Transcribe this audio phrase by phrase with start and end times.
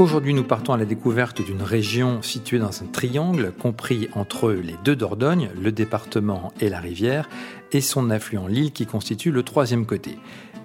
[0.00, 4.74] Aujourd'hui, nous partons à la découverte d'une région située dans un triangle compris entre les
[4.84, 7.28] deux Dordogne, le département et la rivière,
[7.70, 10.18] et son affluent l'île qui constitue le troisième côté.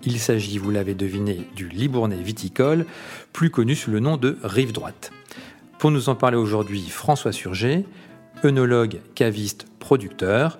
[0.03, 2.87] Il s'agit, vous l'avez deviné, du Libournais viticole,
[3.31, 5.11] plus connu sous le nom de Rive Droite.
[5.77, 7.85] Pour nous en parler aujourd'hui, François Surgé,
[8.43, 10.57] œnologue, caviste, producteur.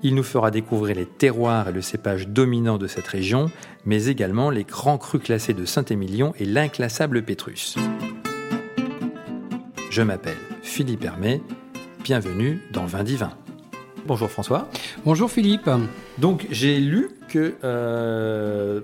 [0.00, 3.50] Il nous fera découvrir les terroirs et le cépage dominant de cette région,
[3.84, 7.74] mais également les grands crus classés de Saint-Émilion et l'inclassable Pétrus.
[9.90, 11.42] Je m'appelle Philippe Hermé.
[12.04, 13.32] Bienvenue dans Vin Divin.
[14.06, 14.68] Bonjour François.
[15.04, 15.68] Bonjour Philippe.
[16.18, 18.80] Donc j'ai lu que euh,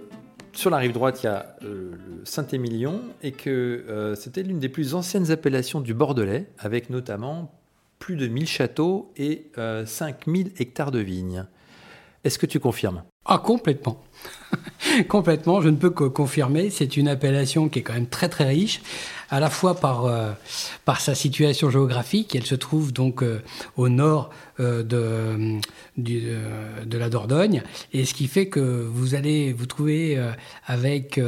[0.52, 4.58] sur la rive droite il y a euh, le Saint-Émilion et que euh, c'était l'une
[4.58, 7.52] des plus anciennes appellations du Bordelais, avec notamment
[7.98, 11.47] plus de 1000 châteaux et 5000 hectares de vignes.
[12.25, 13.05] Est-ce que tu confirmes?
[13.27, 13.98] Ah complètement.
[15.09, 16.70] complètement, je ne peux que confirmer.
[16.70, 18.83] C'est une appellation qui est quand même très très riche,
[19.30, 20.33] à la fois par, euh,
[20.84, 22.34] par sa situation géographique.
[22.34, 23.42] Elle se trouve donc euh,
[23.77, 24.30] au nord
[24.61, 25.58] euh, de,
[25.97, 30.22] de la Dordogne, et ce qui fait que vous allez vous trouver
[30.67, 31.20] avec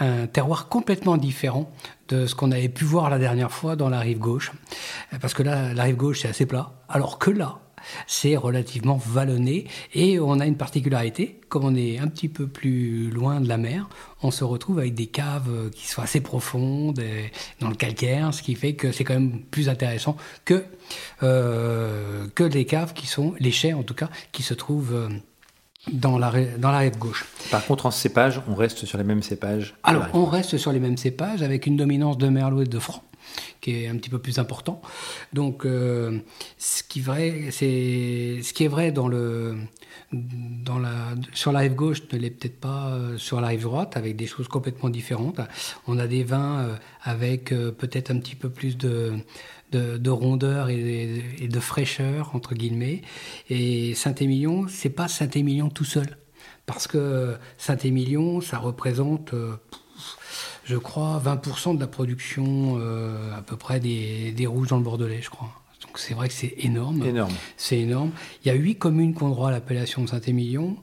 [0.00, 1.70] un terroir complètement différent
[2.08, 4.52] de ce qu'on avait pu voir la dernière fois dans la rive gauche.
[5.20, 7.60] Parce que là, la rive gauche, c'est assez plat, alors que là,
[8.06, 13.10] c'est relativement vallonné et on a une particularité, comme on est un petit peu plus
[13.10, 13.88] loin de la mer,
[14.22, 17.00] on se retrouve avec des caves qui sont assez profondes
[17.60, 20.64] dans le calcaire, ce qui fait que c'est quand même plus intéressant que,
[21.22, 25.08] euh, que les caves qui sont, les chais en tout cas, qui se trouvent euh,
[25.92, 27.26] dans la, dans la rive gauche.
[27.50, 30.80] Par contre, en cépage, on reste sur les mêmes cépages Alors, on reste sur les
[30.80, 33.02] mêmes cépages avec une dominance de merlot et de franc
[33.60, 34.80] qui est un petit peu plus important.
[35.32, 36.20] Donc, euh,
[36.58, 38.92] ce, qui est vrai
[41.32, 44.26] sur la rive gauche ne l'est peut-être pas euh, sur la rive droite, avec des
[44.26, 45.40] choses complètement différentes.
[45.86, 49.14] On a des vins euh, avec peut-être un petit peu plus de,
[49.72, 53.02] de, rondeur et de, fraîcheur, entre guillemets.
[53.48, 56.18] Et Saint-Émilion, c'est pas Saint-Émilion tout seul.
[56.66, 59.34] Parce que Saint-Émilion, ça représente
[60.64, 64.82] je crois, 20% de la production euh, à peu près des, des, rouges dans le
[64.82, 65.50] Bordelais, je crois.
[65.82, 67.04] Donc c'est vrai que c'est énorme.
[67.04, 67.32] Énorme.
[67.56, 68.10] C'est énorme.
[68.44, 70.76] Il y a huit communes qui ont droit à l'appellation de Saint-Émilion.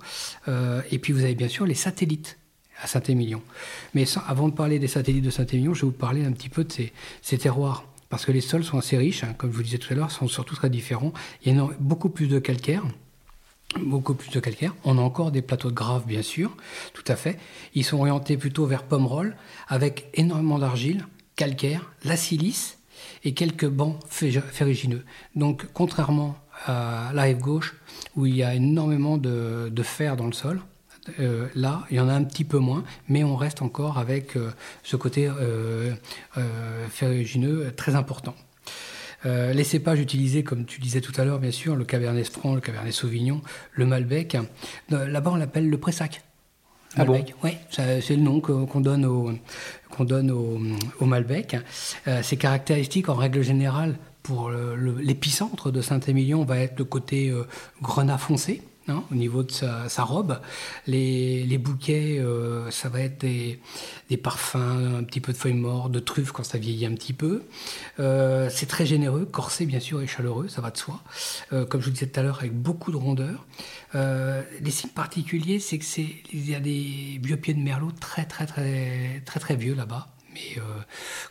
[0.48, 2.38] Euh, et puis vous avez bien sûr les satellites
[2.82, 3.42] à Saint-Émilion.
[3.94, 6.64] Mais avant de parler des satellites de Saint-Émilion, je vais vous parler un petit peu
[6.64, 7.86] de ces, ces terroirs.
[8.10, 10.12] Parce que les sols sont assez riches, hein, comme je vous disais tout à l'heure,
[10.12, 11.14] sont surtout très différents.
[11.46, 12.84] Il y a beaucoup plus de calcaire
[13.80, 14.76] beaucoup plus de calcaire.
[14.84, 16.56] On a encore des plateaux de graves, bien sûr,
[16.94, 17.38] tout à fait.
[17.74, 19.36] Ils sont orientés plutôt vers Pomerol,
[19.68, 21.06] avec énormément d'argile,
[21.36, 22.78] calcaire, la silice
[23.24, 25.04] et quelques bancs ferrugineux.
[25.36, 27.76] Donc, contrairement à la rive gauche,
[28.16, 30.62] où il y a énormément de, fer dans le sol,
[31.20, 34.36] euh, là, il y en a un petit peu moins, mais on reste encore avec
[34.36, 34.52] euh,
[34.84, 35.96] ce côté euh,
[36.90, 38.36] ferrugineux très important.
[39.26, 42.56] Euh, les cépages utilisés, comme tu disais tout à l'heure, bien sûr, le Cabernet Franc,
[42.56, 43.42] le Cabernet Sauvignon,
[43.74, 44.36] le Malbec.
[44.92, 46.24] Euh, là-bas, on l'appelle le Pressac.
[46.98, 49.32] Ah bon Oui, c'est le nom qu'on donne au,
[49.90, 51.56] qu'on donne au, Malbec.
[52.08, 57.34] Euh, ses caractéristiques, en règle générale, pour l'épicentre de Saint-Émilion, va être le côté
[57.82, 58.62] grenat foncé.
[58.92, 60.40] Hein, au niveau de sa, robe.
[60.88, 63.60] Les, bouquets, euh, ça va être des,
[64.22, 64.56] parfums,
[65.00, 67.44] un petit peu de feuilles mortes, de truffes quand ça vieillit un petit peu.
[68.00, 71.02] Euh, c'est très généreux, corsé bien sûr et chaleureux, ça va de soi.
[71.54, 73.46] Euh, comme je vous disais tout à l'heure, avec beaucoup de rondeur.
[73.94, 78.26] les signes particuliers, c'est que c'est il y a des vieux pieds de merlot très
[78.26, 80.08] très très très très vieux là-bas.
[80.34, 80.62] Mais euh,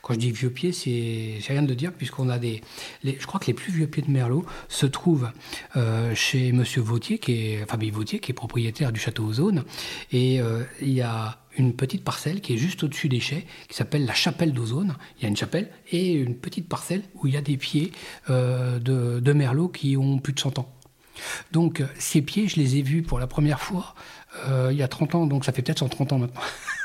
[0.02, 2.62] quand je dis vieux pieds, c'est rien de dire, puisqu'on a des.
[3.04, 5.30] je crois que les plus vieux pieds de Merlot se trouvent
[5.76, 9.64] euh, chez Monsieur Vautier, qui est, Vautier, qui est propriétaire du château Ozone.
[10.12, 13.76] Et euh, il y a une petite parcelle qui est juste au-dessus des chais, qui
[13.76, 14.96] s'appelle la chapelle d'Ozone.
[15.18, 17.90] Il y a une chapelle et une petite parcelle où il y a des pieds
[18.28, 20.72] de, de Merlot qui ont plus de 100 ans.
[21.50, 23.94] Donc ces pieds, je les ai vus pour la première fois
[24.70, 26.40] il y a 30 ans, donc ça fait peut-être 130 ans maintenant.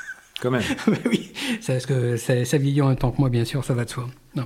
[0.46, 0.62] Quand même.
[1.10, 1.32] oui,
[1.66, 4.08] parce que ça, vieillit en même temps que moi, bien sûr, ça va de soi.
[4.36, 4.46] Non.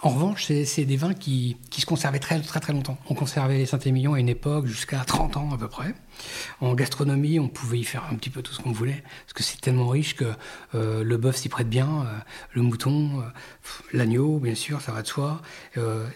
[0.00, 2.98] En revanche, c'est des vins qui, se conservaient très très très longtemps.
[3.08, 5.92] On conservait les Saint-Émilion à une époque jusqu'à 30 ans à peu près.
[6.60, 9.42] En gastronomie, on pouvait y faire un petit peu tout ce qu'on voulait, parce que
[9.42, 10.24] c'est tellement riche que
[10.74, 12.18] euh, le bœuf s'y prête bien, euh,
[12.52, 13.24] le mouton, euh,
[13.92, 15.42] l'agneau, bien sûr, ça va de soi,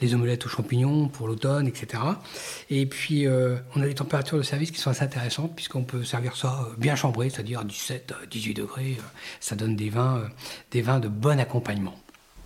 [0.00, 2.02] les omelettes aux champignons pour l'automne, etc.
[2.70, 6.37] Et puis, on a des températures de service qui sont assez intéressantes, puisqu'on peut servir
[6.37, 8.96] ça bien chambré, c'est-à-dire à 17, 18 degrés.
[9.40, 10.23] ça donne des vins,
[10.70, 11.96] des vins de bon accompagnement.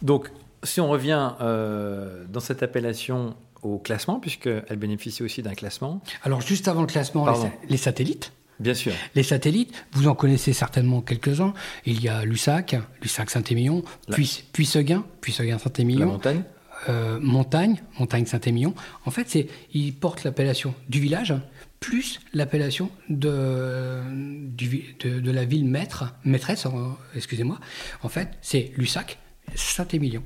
[0.03, 0.31] Donc,
[0.67, 6.01] si on revient euh, dans cette appellation au classement, puisqu'elle bénéficie aussi d'un classement.
[6.23, 7.27] Alors juste avant le classement,
[7.69, 8.33] les, satellites.
[8.61, 8.93] Bien sûr.
[9.15, 11.53] Les satellites, vous en connaissez certainement quelques-uns.
[11.85, 16.07] Il y a Lussac, Lussac Saint-Émilion, puis Puisseguin, Puisseguin Saint-Émilion.
[16.07, 16.43] La montagne
[16.89, 18.75] euh, Montagne, Montagne Saint-Émilion.
[19.07, 21.35] En fait, c'est, ils portent l'appellation du village
[21.81, 26.67] plus l'appellation de, de, de, la ville maître, maîtresse,
[27.15, 27.59] excusez-moi.
[28.03, 29.19] En fait, c'est Lussac,
[29.55, 30.23] Saint-Émilion.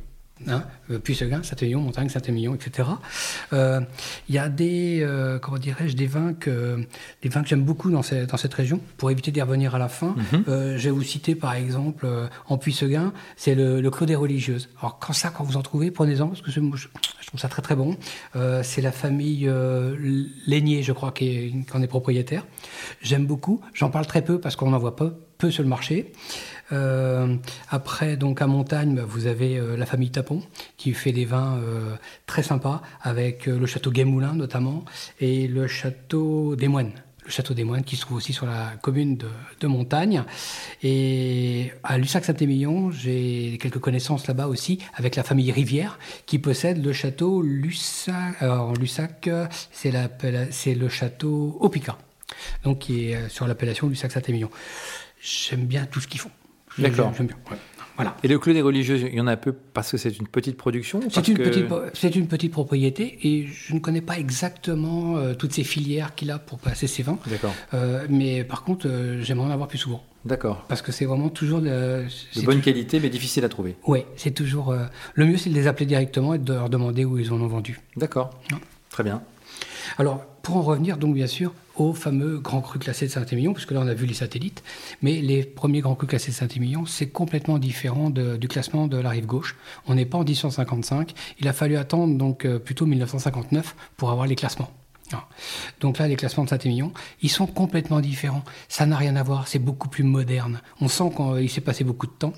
[0.49, 2.89] Hein, euh, Puisseguin, Saint-Émilion, Montagne, Saint-Émilion, etc.
[3.53, 3.81] Euh,
[4.29, 6.87] il y a des, euh, comment dirais-je, des vins que,
[7.23, 8.81] des vins que j'aime beaucoup dans, dans, cette région.
[8.97, 10.45] Pour éviter d'y revenir à la fin, mhm.
[10.47, 12.07] je vais vous citer par exemple
[12.49, 14.71] en Puisseguin, c'est le, le Clos des religieuses.
[14.79, 17.63] Alors quand ça, quand vous en trouvez, prenez-en parce que je, je, trouve ça très
[17.63, 17.97] très bon.
[18.63, 19.51] c'est la famille
[20.47, 22.47] Lénier, je crois, qui, est, qui en est propriétaire.
[23.03, 23.61] J'aime beaucoup.
[23.75, 26.13] J'en parle très peu parce qu'on n'en voit peu sur le marché.
[26.73, 27.37] Euh,
[27.69, 30.43] après, donc à Montagne, bah, vous avez euh, la famille Tapon
[30.77, 31.97] qui fait des vins euh,
[32.27, 34.85] très sympas avec le château Guémoulin notamment
[35.21, 36.93] et le château des Moines.
[37.25, 39.17] Le château des Moines qui se trouve aussi sur la commune
[39.61, 40.25] de, Montagne.
[40.83, 46.93] Et à Lussac-Saint-Émilion, j'ai quelques connaissances là-bas aussi avec la famille Rivière qui possède le
[46.93, 48.41] château Lussac.
[48.41, 49.29] Alors, Lussac,
[49.71, 51.99] c'est le château Opica,
[52.65, 54.51] donc qui est sur l'appellation Lussac-Saint-Émilion.
[55.21, 56.31] J'aime bien tout ce qu'ils font.
[56.81, 57.12] D'accord.
[57.97, 58.17] Voilà.
[58.23, 60.27] Et le Clos des Religieuses, il y en a un peu parce que c'est une
[60.27, 65.35] petite production C'est une, petite, une petite propriété et je ne connais pas exactement euh,
[65.35, 67.19] toutes ces filières qu'il a pour passer ses vins.
[67.27, 67.53] D'accord.
[67.75, 70.03] Euh, mais par contre, euh, j'aimerais en avoir plus souvent.
[70.25, 70.65] D'accord.
[70.67, 72.05] Parce que c'est vraiment toujours de,
[72.37, 73.76] de bonne qualité, mais difficile à trouver.
[73.87, 74.75] Oui, c'est toujours.
[75.15, 77.49] le mieux, c'est de les appeler directement et de leur demander où ils en ont
[77.49, 77.81] vendu.
[77.97, 78.31] D'accord.
[78.88, 79.23] Très bien.
[79.99, 83.71] Alors, pour en revenir, donc, bien sûr, au fameux grand cru classé de Saint-Émilion, puisque
[83.71, 84.63] là on a vu les satellites,
[85.03, 89.11] mais les premiers grands crus classés de Saint-Émilion, c'est complètement différent du classement de la
[89.11, 89.57] rive gauche.
[89.87, 94.27] On n'est pas en 1855, il a fallu attendre donc euh, plutôt 1959 pour avoir
[94.27, 94.71] les classements.
[95.12, 95.27] Ah.
[95.81, 96.93] Donc là, les classements de Saint-Émilion,
[97.23, 98.45] ils sont complètement différents.
[98.69, 100.61] Ça n'a rien à voir, c'est beaucoup plus moderne.
[100.81, 102.33] On sent qu'il s'est passé beaucoup de temps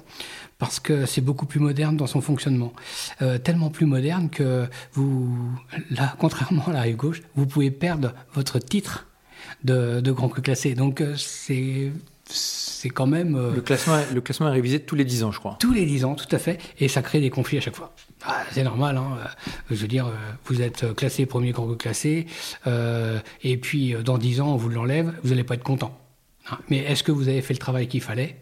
[0.58, 2.72] parce que c'est beaucoup plus moderne dans son fonctionnement.
[3.20, 5.36] Euh, tellement plus moderne que vous,
[5.90, 9.06] là, contrairement à la rive gauche, vous pouvez perdre votre titre
[9.64, 10.74] de, de Grand Cru classé.
[10.74, 11.92] Donc euh, c'est
[12.32, 13.36] c'est quand même...
[13.36, 15.56] Euh, le, classement, le classement est révisé tous les 10 ans, je crois.
[15.58, 16.58] Tous les 10 ans, tout à fait.
[16.78, 17.94] Et ça crée des conflits à chaque fois.
[18.24, 18.96] Ah, c'est normal.
[18.96, 19.18] Hein.
[19.18, 19.26] Euh,
[19.70, 20.10] je veux dire,
[20.46, 22.26] vous êtes classé premier Grand Cru classé,
[23.42, 25.98] et puis dans 10 ans, on vous l'enlève, vous n'allez pas être content.
[26.50, 26.58] Hein.
[26.68, 28.36] Mais est-ce que vous avez fait le travail qu'il fallait?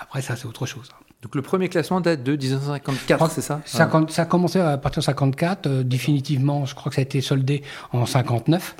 [0.00, 0.88] Après, ça, c'est autre chose.
[1.22, 3.62] Donc le premier classement date de 1954, c'est ça?
[3.64, 7.22] 50, Ça a commencé à partir de 54, définitivement, je crois que ça a été
[7.22, 7.62] soldé
[7.92, 8.76] en 59.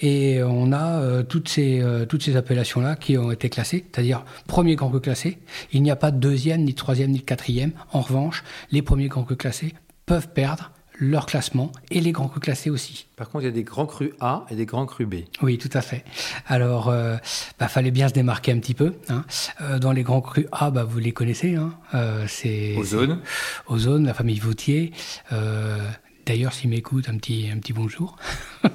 [0.00, 4.24] Et on a euh, toutes ces, euh, toutes ces appellations-là qui ont été classées, c'est-à-dire
[4.46, 5.38] premier grand cru classé.
[5.72, 7.72] Il n'y a pas de deuxième, ni de troisième, ni de quatrième.
[7.92, 9.74] En revanche, les premiers grands crus classés
[10.06, 13.06] peuvent perdre leur classement et les grands crus classés aussi.
[13.16, 15.16] Par contre, il y a des grands crus A et des grands crus B.
[15.40, 16.04] Oui, tout à fait.
[16.46, 17.16] Alors, euh,
[17.58, 18.94] bah, fallait bien se démarquer un petit peu.
[19.08, 19.24] Hein.
[19.80, 21.56] dans les grands crus A, bah, vous les connaissez.
[21.56, 21.72] Hein.
[22.26, 23.20] c'est Ozone.
[23.66, 24.92] Ozone, la famille Vautier.
[26.26, 28.16] D'ailleurs, s'il m'écoute, un petit, un petit bonjour.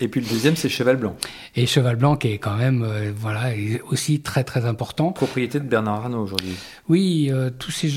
[0.00, 1.16] Et puis le deuxième, c'est Cheval Blanc.
[1.56, 3.50] Et Cheval Blanc qui est quand même euh, voilà,
[3.90, 5.12] aussi très très important.
[5.12, 6.54] Propriété de Bernard Arnault aujourd'hui.
[6.88, 7.90] Oui, euh, tous, ces,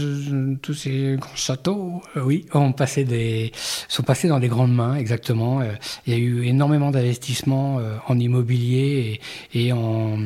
[0.61, 3.51] tous ces grands châteaux euh, oui, ont passé des,
[3.87, 5.61] sont passés dans des grandes mains, exactement.
[6.07, 9.19] il y a eu énormément d'investissements en immobilier
[9.53, 10.17] et, et en,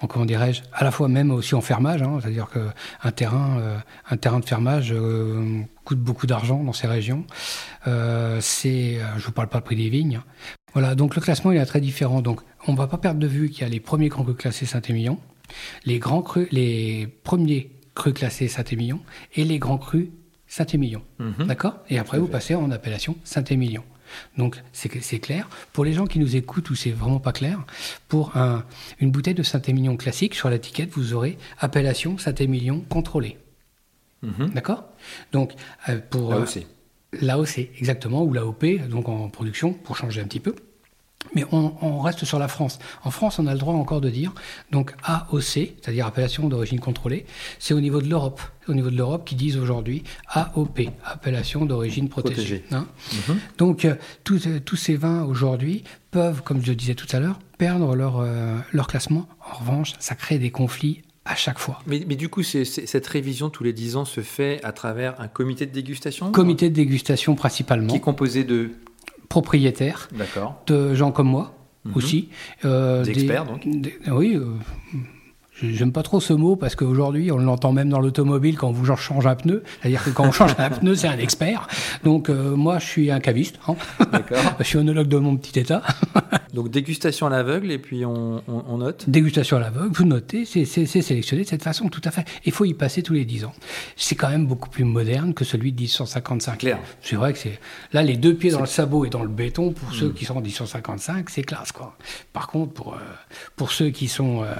[0.00, 2.02] en, comment dirais-je, à la fois même aussi en fermage.
[2.02, 4.94] Hein, C'est-à-dire qu'un terrain, un terrain de fermage
[5.84, 7.24] coûte beaucoup d'argent dans ces régions.
[7.84, 10.20] c'est, je ne vous parle pas le prix des vignes.
[10.74, 12.20] Voilà, donc le classement il est très différent.
[12.20, 14.36] Donc on ne va pas perdre de vue qu'il y a les premiers grands crus
[14.36, 15.18] classés Saint-Émilion,
[15.84, 19.00] les grands crus, les premiers crus classés Saint-Émilion
[19.34, 20.08] et les grands crus
[20.46, 21.02] Saint-Émilion.
[21.18, 21.46] Mhm.
[21.46, 21.78] D'accord?
[21.88, 23.84] Et après vous passez en appellation Saint-Émilion.
[24.36, 25.48] Donc c'est clair.
[25.72, 27.64] Pour les gens qui nous écoutent où c'est vraiment pas clair,
[28.08, 28.64] pour un,
[29.00, 33.38] une bouteille de Saint-Émilion classique, sur l'étiquette, vous aurez appellation Saint-Émilion contrôlée.
[34.22, 34.50] Mhm.
[34.54, 34.84] D'accord?
[35.32, 35.52] Donc
[35.88, 36.30] euh, pour...
[36.30, 36.66] Là aussi.
[37.20, 40.54] L'AOC, exactement, ou l'AOP, donc en production, pour changer un petit peu.
[41.34, 42.78] Mais on, reste sur la France.
[43.02, 44.32] En France, on a le droit encore de dire,
[44.70, 47.26] donc AOC, c'est-à-dire appellation d'origine contrôlée,
[47.58, 48.40] c'est au niveau de l'Europe.
[48.68, 52.64] Au niveau de l'Europe qui disent aujourd'hui AOP, appellation d'origine protégée.
[52.70, 52.86] Hein.
[53.12, 53.38] Mhm.
[53.58, 53.94] Donc euh,
[54.30, 58.20] euh, tous, ces vins aujourd'hui peuvent, comme je le disais tout à l'heure, perdre leur,
[58.20, 59.28] euh, leur classement.
[59.50, 61.80] En revanche, ça crée des conflits à chaque fois.
[61.86, 65.66] Mais, du coup, cette révision tous les 10 ans se fait à travers un comité
[65.66, 66.30] de dégustation?
[66.32, 67.88] Comité de dégustation principalement.
[67.88, 68.72] Qui est composé de
[69.34, 70.08] Propriétaires.
[70.68, 71.92] de gens comme moi mhm.
[71.96, 72.28] aussi.
[72.64, 73.66] Euh, des experts donc
[74.06, 74.44] Oui, euh,
[75.62, 79.26] J'aime pas trop ce mot parce qu'aujourd'hui, on l'entend même dans l'automobile quand vous change
[79.26, 79.62] un pneu.
[79.80, 81.68] C'est-à-dire que quand on change un pneu, c'est un expert.
[82.02, 83.58] Donc, euh, moi, je suis un caviste.
[83.68, 83.76] Hein.
[84.10, 84.38] D'accord.
[84.58, 85.82] je suis onologue de mon petit état.
[86.54, 90.64] Donc, dégustation à l'aveugle et puis on, on, note Dégustation à l'aveugle, vous notez, c'est
[90.64, 92.24] sélectionné de cette façon, tout à fait.
[92.44, 93.52] Il faut y passer tous les 10 ans.
[93.96, 96.58] C'est quand même beaucoup plus moderne que celui de 1055.
[96.58, 96.78] Clair.
[97.00, 97.58] C'est vrai que c'est.
[97.92, 100.14] Là, les deux pieds dans le sabot et dans le béton, pour ceux hmm.
[100.14, 101.96] qui sont en 1055, c'est classe, quoi.
[102.32, 102.98] Par contre, pour, euh,
[103.56, 104.42] pour ceux qui sont.
[104.42, 104.54] Euh,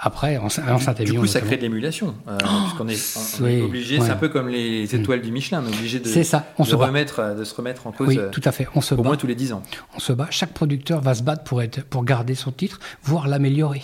[0.00, 1.14] après, en, Saint-Émilion.
[1.14, 4.48] Du coup, ça crée de l'émulation, euh, oh, puisqu'on est, obligé, c'est un peu comme
[4.48, 4.96] les mm.
[4.96, 7.86] étoiles du Michelin, on est obligé de, ça, on de, se remettre, de se remettre
[7.86, 8.08] en cause.
[8.08, 9.62] Oui, tout à fait, on se au moins tous les 10 ans.
[9.96, 13.26] On se bat, chaque producteur va se battre pour, être, pour garder son titre, voire
[13.28, 13.82] l'améliorer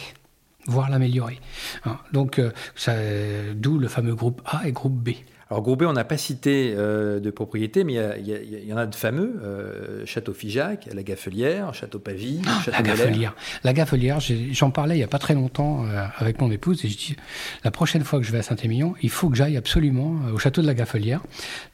[0.67, 1.41] voire l'améliorer.
[1.85, 5.11] Hein, donc, euh, d'où le fameux groupe A et groupe B.
[5.51, 8.95] Alors Groupe on n'a pas cité euh, de propriété, mais il y, en a de
[8.95, 9.41] fameux.
[9.43, 13.35] Euh, Château Figeac, la Gaffelière, Château Pavie, ah, Château La Gaffelière.
[13.63, 16.89] La Gaffelière, j'en parlais il n'y a pas très longtemps euh, avec mon épouse et
[16.89, 17.17] je dis,
[17.63, 20.63] la prochaine fois que je vais à Saint-Émilion, il faut que j'aille absolument au Château
[20.63, 21.21] de la Gaffelière,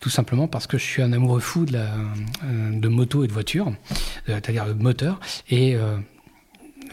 [0.01, 1.91] tout simplement parce que je suis un amoureux fou de, la,
[2.73, 3.73] de moto et de voiture,
[4.27, 5.77] c'est-à-dire de moteur, et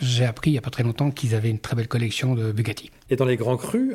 [0.01, 2.51] j'ai appris il n'y a pas très longtemps qu'ils avaient une très belle collection de
[2.51, 2.91] Bugatti.
[3.09, 3.93] Et dans les grands crus,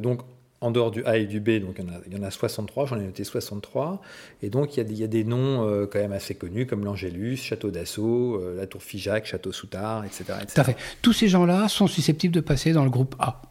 [0.00, 0.22] donc
[0.62, 3.02] en dehors du A et du B, donc il y en a, 63, j'en ai
[3.02, 4.00] noté 63.
[4.42, 7.70] Et donc il y a, des noms euh, quand même assez connus comme l'Angélus, Château
[7.70, 10.24] d'Assaut, euh, la Tour Figeac, Château Soutard, etc.,
[10.56, 10.76] à fait.
[11.02, 13.42] Tous ces gens-là sont susceptibles de passer dans le groupe A.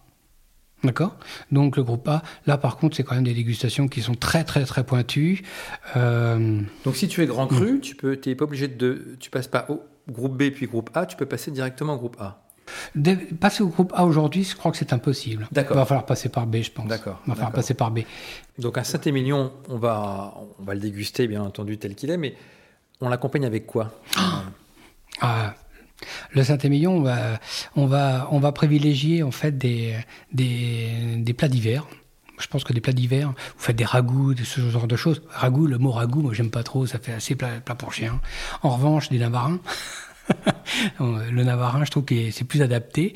[0.85, 1.17] D'accord?
[1.51, 4.45] Donc le groupe A, là par contre, c'est quand même des dégustations qui sont très
[4.45, 5.43] très très pointues.
[5.97, 9.49] Euh, donc si tu es grand cru, tu peux, es pas obligé de, tu passes
[9.49, 12.40] pas au groupe B puis groupe A, tu peux passer directement au groupe A
[13.39, 15.47] passer au groupe A aujourd'hui, je crois que c'est impossible.
[15.55, 16.87] Il va falloir passer par B, je pense.
[16.87, 17.19] D'accord.
[17.25, 17.99] Il va falloir passer par B.
[18.59, 22.35] Donc un Saint-Émilion, on va, on va le déguster, bien entendu, tel qu'il est, mais
[23.01, 23.91] on l'accompagne avec quoi?
[25.19, 25.55] Ah,
[26.31, 27.39] Le Saint-Émilion, on va,
[27.75, 29.95] on, va, on va privilégier en fait des,
[30.31, 31.87] des, des plats d'hiver.
[32.39, 35.21] Je pense que des plats d'hiver, vous faites des ragoûts, ce genre de choses.
[35.29, 38.19] Ragoût, le mot ragoût, moi j'aime pas trop, ça fait assez plat, plat pour chien.
[38.63, 39.59] En revanche, des navarins,
[40.99, 43.15] le navarin, je trouve que c'est plus adapté.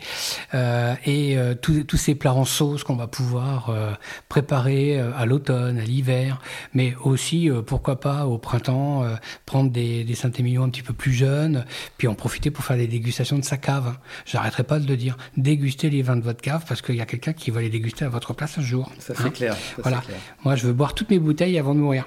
[0.53, 3.93] Euh, et euh, tous ces plats en sauce qu'on va pouvoir euh,
[4.29, 6.41] préparer à l'automne, à l'hiver,
[6.73, 9.03] mais aussi, pourquoi pas, au printemps,
[9.45, 11.65] prendre des, des Saint-Émilion un petit peu plus jeunes,
[11.97, 13.97] puis en profiter pour faire des dégustations de sa cave.
[14.25, 15.17] J'arrêterai pas de le dire.
[15.37, 18.05] Déguster les vins de votre cave parce qu'il y a quelqu'un qui va les déguster
[18.05, 18.91] à votre place un jour.
[18.99, 19.55] Ça c'est hein clair.
[19.81, 20.01] voilà.
[20.43, 22.05] Moi, je veux boire toutes mes bouteilles avant de mourir.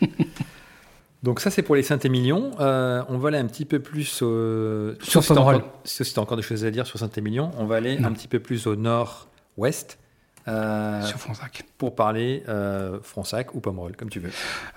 [1.24, 2.50] Donc ça, c'est pour les Saint-Émilion.
[2.60, 4.26] Euh, on va aller un petit peu plus sur
[5.26, 5.62] Pomerol.
[5.84, 8.28] Si tu as encore des choses à dire sur Saint-Émilion, on va aller un petit
[8.28, 9.98] peu plus au nord-ouest.
[10.46, 11.64] Euh, sur Fronsac.
[11.78, 14.30] Pour parler euh, Fronsac ou Pomerol, comme tu veux.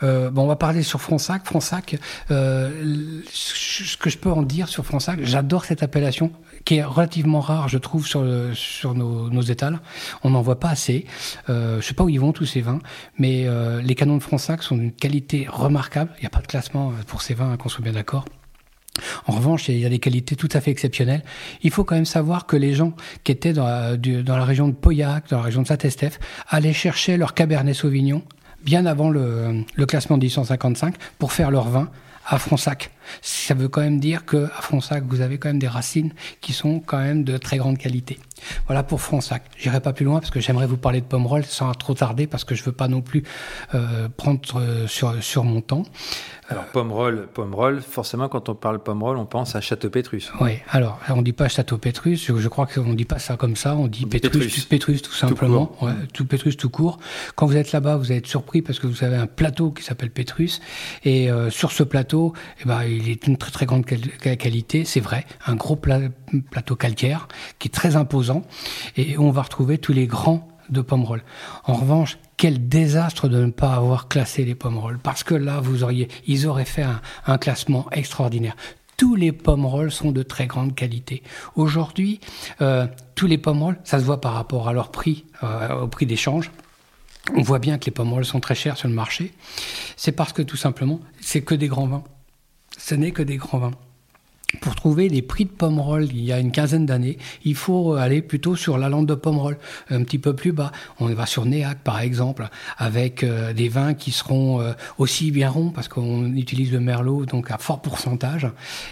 [0.03, 1.45] Euh, bon, on va parler sur Fronsac.
[1.45, 1.97] Fronsac,
[2.29, 6.31] ce que je peux en dire sur Fronsac, j'adore cette appellation
[6.67, 9.79] qui est relativement rare, je trouve, sur, sur nos, nos, étals.
[10.23, 11.05] On n'en voit pas assez.
[11.49, 12.79] Euh, je sais pas où ils vont tous ces vins,
[13.17, 16.11] mais euh, les canons de Fronsac sont d'une qualité remarquable.
[16.17, 18.25] Il n'y a pas de classement pour ces vins, hein, qu'on soit bien d'accord.
[19.25, 21.23] En revanche, il y a des qualités tout à fait exceptionnelles.
[21.61, 24.67] Il faut quand même savoir que les gens qui étaient dans la, dans la région
[24.67, 28.23] de Pauillac, dans la région de Saint-Estèphe, allaient chercher leur Cabernet Sauvignon
[28.63, 31.89] bien avant le, le classement 1855 pour faire leur vin
[32.25, 32.91] à Fronsac.
[33.21, 36.53] Ça veut quand même dire que à Fronsac, vous avez quand même des racines qui
[36.53, 38.19] sont quand même de très grande qualité.
[38.67, 39.43] Voilà pour Fronsac.
[39.57, 42.43] J'irai pas plus loin parce que j'aimerais vous parler de Pomerol sans trop tarder parce
[42.43, 43.23] que je veux pas non plus
[43.75, 45.83] euh, prendre euh, sur, sur mon temps.
[46.49, 50.31] Alors Pomerol, Pomerol, forcément quand on parle Pomerol, on pense à Château Pétrus.
[50.39, 53.75] Oui, alors on dit pas Château Pétrus, je crois qu'on dit pas ça comme ça,
[53.75, 56.99] on dit Pétrus, Pétrus, tout simplement, tout, ouais, tout Pétrus tout court.
[57.35, 59.83] Quand vous êtes là-bas, vous allez être surpris parce que vous avez un plateau qui
[59.83, 60.61] s'appelle Pétrus.
[61.03, 65.01] Et euh, sur ce plateau, eh ben, il est une très très grande qualité, c'est
[65.01, 66.13] vrai, un gros plateau
[66.77, 67.27] calcaire
[67.59, 68.43] qui est très imposant
[68.95, 71.23] et on va retrouver tous les grands de Pomerol.
[71.63, 75.83] En revanche, quel désastre de ne pas avoir classé les Pomerol, parce que là, vous
[75.83, 76.85] auriez, ils auraient fait
[77.25, 78.55] un, classement extraordinaire.
[78.97, 81.23] Tous les Pomerol sont de très grande qualité.
[81.55, 82.19] Aujourd'hui,
[82.61, 86.05] euh, tous les Pomerol, ça se voit par rapport à leur prix, euh, au prix
[86.05, 86.51] d'échange.
[87.35, 89.33] On voit bien que les Pomerol sont très chers sur le marché.
[89.95, 92.03] C'est parce que tout simplement, c'est que des grands vins
[92.77, 93.71] ce n'est que des grands vins.
[94.61, 98.21] Pour trouver les prix de Pomerol il y a une quinzaine d'années, il faut aller
[98.21, 99.57] plutôt sur la lande de Pomerol,
[99.89, 100.71] un petit peu plus bas.
[101.01, 105.49] On va sur Néac par exemple, avec euh, des vins qui seront euh, aussi bien
[105.49, 108.47] ronds parce qu'on utilise le merlot donc à fort pourcentage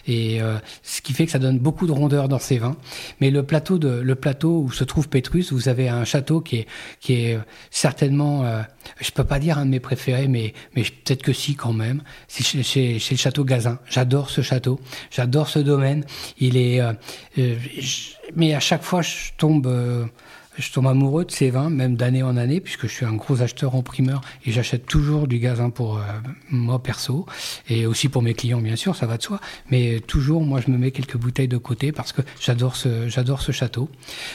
[0.08, 2.76] et euh, ce qui fait que ça donne beaucoup de rondeur dans ces vins.
[3.22, 6.58] Mais le plateau de le plateau où se trouve Pétrus, vous avez un château qui
[6.58, 6.68] est
[7.00, 7.40] qui est
[7.72, 8.44] certainement
[9.00, 12.02] je peux pas dire un de mes préférés, mais, mais peut-être que si quand même.
[12.28, 13.80] C'est chez, le château Gazin.
[13.90, 14.80] J'adore ce château,
[15.12, 16.06] j'adore ce domaine.
[16.40, 16.94] Il est, euh,
[17.38, 17.56] euh,
[18.36, 19.68] mais à chaque fois, je tombe.
[20.58, 23.42] Je tombe amoureux de ces vins, même d'année en année, puisque je suis un gros
[23.42, 26.02] acheteur en primeur et j'achète toujours du gazin pour euh,
[26.50, 27.26] moi perso
[27.70, 29.40] et aussi pour mes clients, bien sûr, ça va de soi.
[29.70, 33.42] Mais toujours, moi, je me mets quelques bouteilles de côté parce que j'adore ce, j'adore
[33.42, 33.90] ce château.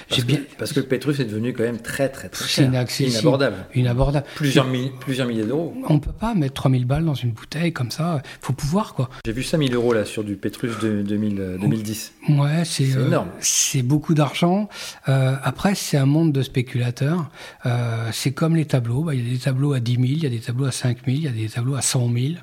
[0.09, 0.41] Parce, que, bien...
[0.59, 2.71] parce que le Pétrus est devenu quand même très, très, très cher.
[3.01, 3.57] Inabordable.
[3.75, 4.27] Inabordable.
[4.35, 4.67] Plusieurs,
[5.01, 5.75] plusieurs milliers d'euros.
[5.89, 8.23] On peut pas mettre 3000 balles dans une bouteille comme ça.
[8.41, 9.09] Faut pouvoir, quoi.
[9.25, 12.13] J'ai vu 5000 euros là sur du Pétrus de 2000, 2010.
[12.39, 13.29] Ouais, c'est, énorme.
[13.41, 14.69] C'est beaucoup d'argent.
[15.09, 17.31] Euh, après, c'est un monde de spéculateurs.
[17.67, 19.03] Euh, c'est comme les tableaux.
[19.03, 20.73] Bah, il y a des tableaux à 10 000, il y a des tableaux à
[20.73, 22.35] 5 000, il y a des tableaux à 100 000.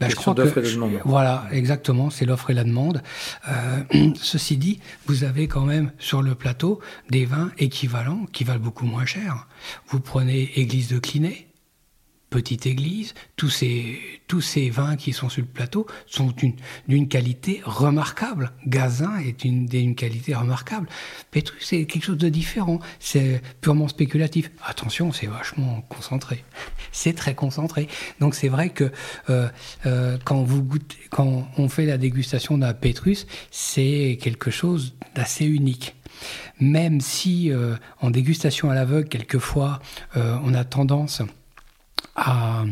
[0.00, 1.00] Bah, je crois que, et la demande.
[1.04, 3.02] Voilà, exactement, c'est l'offre et la demande.
[3.48, 8.60] Euh, ceci dit, vous avez quand même sur le plateau des vins équivalents qui valent
[8.60, 9.48] beaucoup moins cher.
[9.88, 11.46] Vous prenez Église de Clinet,
[12.34, 16.34] petite église, tous ces, tous ces vins qui sont sur le plateau sont
[16.88, 18.50] d'une qualité remarquable.
[18.66, 20.88] Gazin est d'une qualité remarquable.
[21.30, 22.80] Pétrus, c'est quelque chose de différent.
[22.98, 24.50] C'est purement spéculatif.
[24.64, 26.42] Attention, c'est vachement concentré.
[26.90, 27.88] C'est très concentré.
[28.20, 28.90] Donc c'est vrai que
[29.30, 29.48] euh,
[29.86, 30.66] euh, quand, vous
[31.10, 35.94] quand on fait la dégustation d'un Pétrus, c'est quelque chose d'assez unique
[36.60, 39.80] même si euh, en dégustation à l'aveugle, quelquefois,
[40.14, 41.20] on a tendance
[42.16, 42.64] à,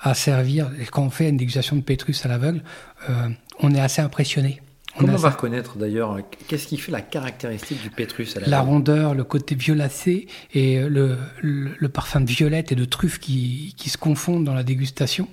[0.00, 0.70] à servir.
[0.80, 2.62] Et quand on fait une dégustation de Pétrus à l'aveugle,
[3.08, 3.28] euh,
[3.60, 4.60] on est assez impressionné.
[4.98, 6.18] Comment on, va reconnaître d'ailleurs
[6.48, 11.16] Qu'est-ce qui fait la caractéristique du Pétrus à La rondeur, le côté violacé et le,
[11.40, 15.28] le, parfum de violette et de truffe qui, qui, se confondent dans la dégustation,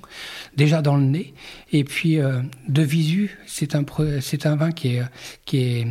[0.55, 1.33] déjà dans le nez.
[1.73, 3.83] Et puis euh, de visu, c'est un,
[4.21, 5.03] c'est un vin qui est,
[5.43, 5.87] qui est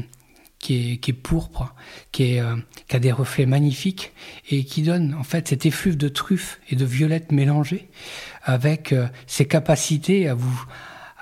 [0.58, 1.74] qui est, qui est pourpre,
[2.12, 2.56] qui, est, euh,
[2.88, 4.12] qui, a des reflets magnifiques
[4.50, 7.88] et qui donne en fait cette effluve de truffes et de violettes mélangées
[8.42, 10.64] avec euh, ses capacités à vous,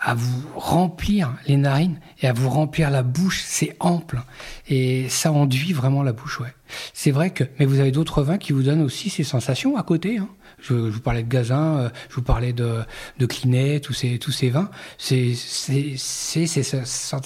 [0.06, 3.42] à vous remplir les narines et à vous remplir la bouche.
[3.44, 4.20] C'est ample
[4.68, 6.38] et ça enduit vraiment la bouche.
[6.38, 6.54] Ouais.
[6.94, 9.82] C'est vrai que, mais vous avez d'autres vins qui vous donnent aussi ces sensations à
[9.82, 10.18] côté.
[10.18, 10.28] Hein.
[10.60, 12.82] Je, vous parlais de Gazin, euh, je vous parlais de,
[13.18, 14.70] de Clinet, tous ces, tous ces vins.
[14.96, 16.46] C'est ces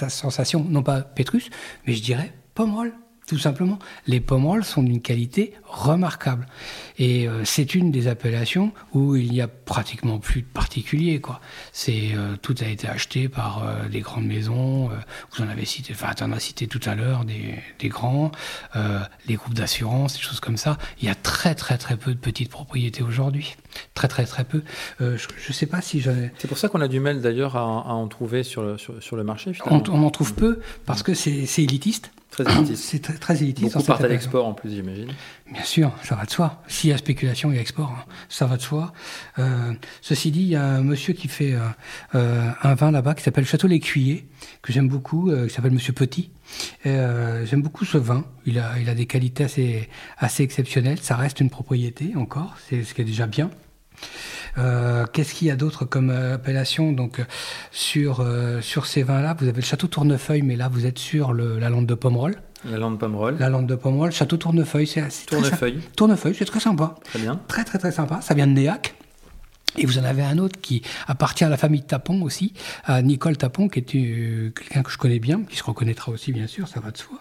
[0.08, 1.50] sensations, non pas Pétrus,
[1.86, 2.94] mais je dirais Pomerol
[3.30, 3.78] tout simplement.
[4.08, 6.48] Les pommerolles sont d'une qualité remarquable.
[6.98, 11.20] Et euh, c'est une des appellations où il n'y a pratiquement plus de particuliers.
[11.20, 11.40] Quoi.
[11.70, 14.90] C'est, euh, tout a été acheté par euh, des grandes maisons.
[15.32, 18.32] vous en avez cité, enfin, tu en as cité tout à l'heure, des, des grands,
[19.28, 20.76] les groupes d'assurance, des choses comme ça.
[21.00, 23.54] Il y a très, très, très peu de petites propriétés aujourd'hui.
[23.94, 24.64] Très, très, très peu.
[24.98, 26.32] je ne sais pas si j'avais.
[26.38, 29.22] C'est pour ça qu'on a du mal d'ailleurs à, en trouver sur le, sur, le
[29.22, 29.52] marché.
[29.66, 32.10] On, on, en trouve peu parce que c'est élitiste.
[32.30, 32.84] Très élitiste.
[32.90, 33.74] C'est très, très élitiste.
[33.74, 35.08] Beaucoup partent à l'export en plus, j'imagine.
[35.52, 36.62] Bien sûr, ça va de soi.
[36.68, 37.90] S'il y a spéculation, il y a export.
[37.90, 38.04] Hein.
[38.28, 38.92] Ça va de soi.
[39.38, 41.60] Euh, ceci dit, il y a un monsieur qui fait euh,
[42.14, 44.28] euh un vin là-bas qui s'appelle Château l'Écuyer,
[44.62, 46.30] que j'aime beaucoup, euh, qui s'appelle Monsieur Petit.
[46.86, 48.24] Euh, j'aime beaucoup ce vin.
[48.46, 49.88] Il a, il a des qualités assez,
[50.18, 50.98] assez exceptionnelles.
[51.00, 53.50] Ça reste une propriété encore, c'est ce qui est déjà bien.
[54.58, 56.92] Euh, Qu'est-ce qu'il y a d'autre comme euh, appellation?
[56.92, 57.20] Donc
[57.70, 61.32] sur euh, sur ces vins-là, vous avez le château Tournefeuille, mais là vous êtes sur
[61.32, 62.36] le, la lande de Pomerol.
[62.64, 63.36] La lande de Pomerol.
[63.38, 65.80] La lande de Pomerol, château Tournefeuille, c'est Tournefeuille.
[65.96, 66.96] Tournefeuille, c'est très sympa.
[67.04, 67.40] Très bien.
[67.48, 68.20] Très très très sympa.
[68.20, 68.94] Ça vient de Néac.
[69.78, 73.36] Et vous en avez un autre qui appartient à la famille Tapon aussi, à Nicole
[73.36, 76.66] Tapon, qui est euh, quelqu'un que je connais bien, qui se reconnaîtra aussi bien sûr,
[76.66, 77.18] ça va de soi.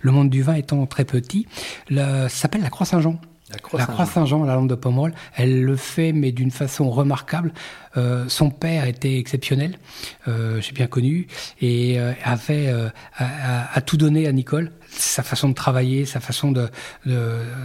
[0.00, 1.46] Le monde du vin étant très petit,
[1.94, 3.20] ça s'appelle la Croix Saint-Jean.
[3.52, 7.52] La Croix Saint-Jean, la lampe de Pomerol, elle le fait, mais d'une façon remarquable.
[7.96, 9.78] Euh, son père était exceptionnel,
[10.26, 11.26] euh, j'ai bien connu,
[11.60, 16.20] et euh, avait euh, a, a, tout donné à Nicole, sa façon de travailler, sa
[16.20, 16.68] façon de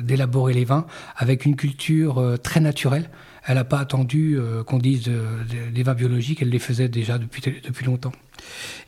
[0.01, 3.09] d'élaborer les vins, avec une culture euh, très naturelle.
[3.45, 5.09] Elle n'a pas attendu qu'on dise
[5.73, 8.11] des vins biologiques, elle les faisait déjà depuis depuis longtemps.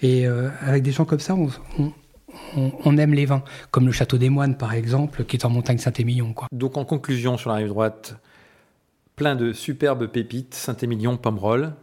[0.02, 1.94] Et avec des gens comme ça, on, on
[2.56, 5.78] on, aime les vins, comme le Château des Moines par exemple, qui est en montagne
[5.78, 6.34] Saint-Émilion.
[6.52, 8.18] Donc en conclusion sur la rive droite,
[9.16, 11.74] plein de superbes pépites, Saint-Émilion, Pomerol,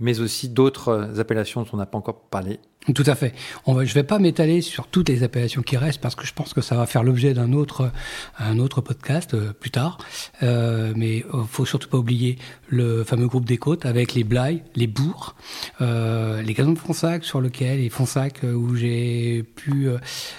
[0.00, 2.58] mais aussi d'autres appellations dont on n'a pas encore parlé.
[2.92, 3.32] Tout à fait.
[3.64, 6.26] On va, je ne vais pas m'étaler sur toutes les appellations qui restent parce que
[6.26, 7.90] je pense que ça va faire l'objet d'un autre,
[8.38, 9.96] un autre podcast euh, plus tard.
[10.42, 12.36] Euh, mais euh, faut surtout pas oublier
[12.68, 15.34] le fameux groupe des côtes avec les Blaye, les Bourgs,
[15.80, 19.88] euh, les Gazons de Fonsac sur lequel et Fonsac euh, où j'ai pu,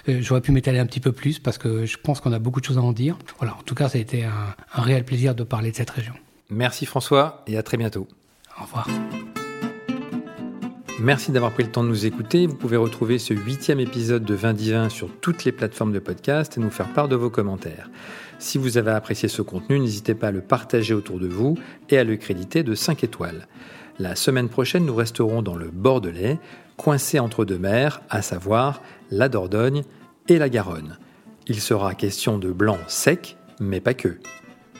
[0.07, 2.65] j'aurais pu m'étaler un petit peu plus parce que je pense qu'on a beaucoup de
[2.65, 3.17] choses à en dire.
[3.39, 3.55] Voilà.
[3.55, 6.13] En tout cas, ça a été un, un réel plaisir de parler de cette région.
[6.51, 8.07] Merci François et à très bientôt.
[8.59, 8.87] Au revoir.
[10.99, 12.47] Merci d'avoir pris le temps de nous écouter.
[12.47, 16.57] Vous pouvez retrouver ce huitième épisode de Vin Divin sur toutes les plateformes de podcast
[16.57, 17.89] et nous faire part de vos commentaires.
[18.39, 21.57] Si vous avez apprécié ce contenu, n'hésitez pas à le partager autour de vous
[21.89, 23.49] et à le créditer de 5 étoiles.
[23.99, 26.39] La semaine prochaine, nous resterons dans le Bordelais,
[26.77, 28.81] coincés entre deux mers, à savoir
[29.11, 29.83] la Dordogne
[30.29, 30.97] et la Garonne.
[31.47, 34.17] Il sera question de blanc sec, mais pas que.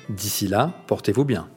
[0.10, 1.50] D'ici là, portez-vous bien.